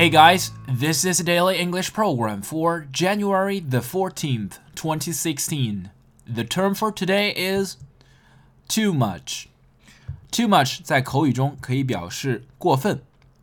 [0.00, 5.90] Hey guys, this is a daily English program for January the 14th, 2016.
[6.26, 7.76] The term for today is
[8.68, 9.48] too much.
[10.30, 13.02] Too much 在口语中可以表示过分，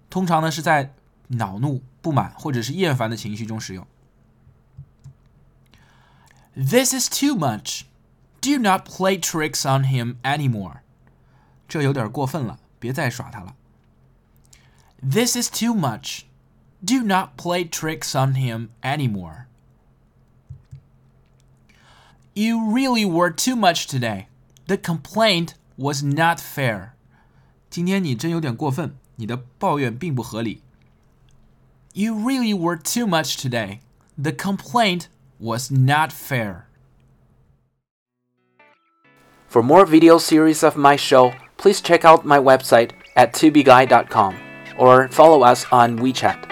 [0.10, 0.94] 通常呢是在
[1.30, 3.88] 恼怒、不满或者是厌烦的情绪中使用。
[6.56, 7.84] This is too much.
[8.42, 10.82] Do not play tricks on him anymore.
[11.68, 13.56] 这有点过分了，别再耍他了。
[15.02, 16.26] This is too much.
[16.84, 19.48] Do not play tricks on him anymore.
[22.36, 24.28] You really were too much today.
[24.68, 26.94] The complaint was not fair.
[27.70, 30.62] 今天你真有点过分，你的抱怨并不合理。
[31.94, 33.80] You really were too much today.
[34.22, 35.08] The complaint
[35.40, 36.64] was not fair.
[39.48, 44.36] For more video series of my show, please check out my website at tubeguy.com
[44.78, 46.47] or follow us on WeChat.